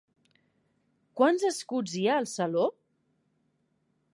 [1.21, 2.65] Quants escuts hi ha al saló?